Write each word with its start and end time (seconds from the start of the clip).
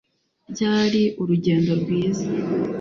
Ryari 0.51 1.03
urugendo 1.21 1.71
rwiza 1.81 2.25